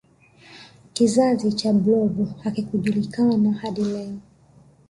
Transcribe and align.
kizazi 0.93 1.51
cha 1.53 1.73
blob 1.73 2.39
hakijulikani 2.43 3.51
hadi 3.53 3.83
leo 3.83 4.17